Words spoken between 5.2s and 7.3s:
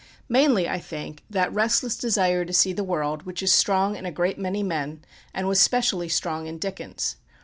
and was specially strong in Dickens.